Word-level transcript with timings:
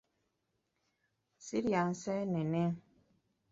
Sirya 1.45 1.81
nseenene. 1.91 2.63